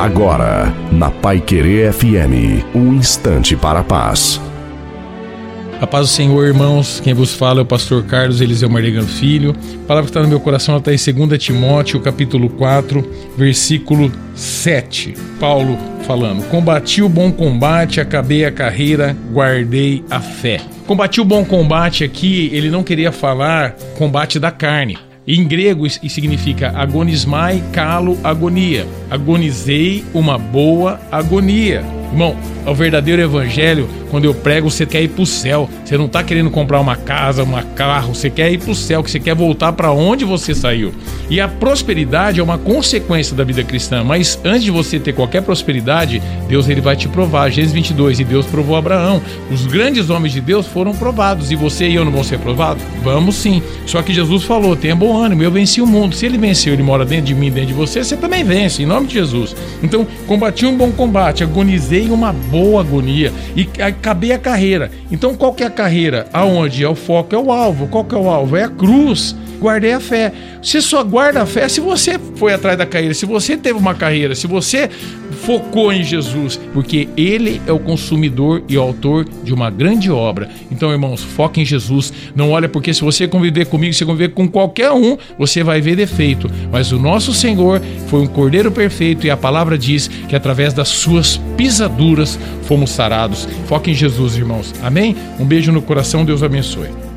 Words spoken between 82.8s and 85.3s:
se você conviver comigo, se conviver com qualquer um,